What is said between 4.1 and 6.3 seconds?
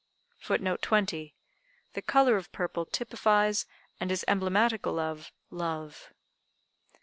is emblematical of, love.